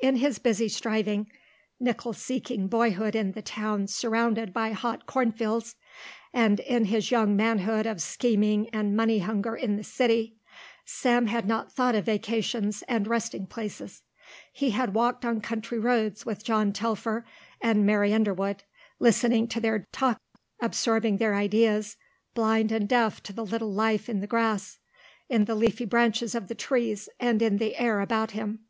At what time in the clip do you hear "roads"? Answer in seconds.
15.78-16.24